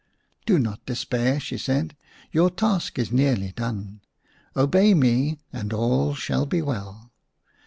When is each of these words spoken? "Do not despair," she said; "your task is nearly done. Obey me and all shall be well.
"Do 0.47 0.57
not 0.57 0.83
despair," 0.87 1.39
she 1.39 1.59
said; 1.59 1.95
"your 2.31 2.49
task 2.49 2.97
is 2.97 3.11
nearly 3.11 3.51
done. 3.51 4.01
Obey 4.57 4.95
me 4.95 5.37
and 5.53 5.71
all 5.71 6.15
shall 6.15 6.47
be 6.47 6.59
well. 6.59 7.11